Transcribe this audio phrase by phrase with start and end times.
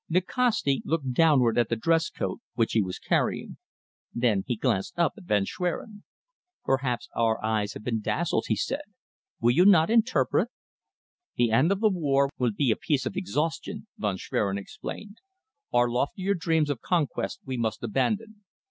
[0.09, 3.57] Nikasti looked downwards at the dress coat which he was carrying.
[4.11, 6.01] Then he glanced up at Von Schwerin.
[6.65, 8.81] "Perhaps our eyes have been dazzled," he said.
[9.39, 10.49] "Will you not interpret?"
[11.35, 15.17] "The end of the war will be a peace of exhaustion," Von Schwerin explained.
[15.71, 18.43] "Our loftier dreams of conquest we must abandon.